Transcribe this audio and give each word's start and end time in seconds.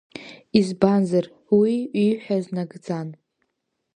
Избанзар, 0.57 1.25
уи 1.59 1.73
ииҳәаз 2.03 2.45
нагӡан. 2.55 3.07